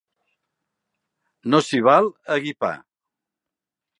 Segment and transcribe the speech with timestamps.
[1.53, 2.75] No s'hi val, a guipar!